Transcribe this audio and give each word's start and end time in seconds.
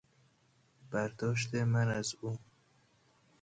برداشت 0.91 1.55
من 1.55 1.87
از 1.87 1.95
منظور 2.15 2.19
او 2.29 2.37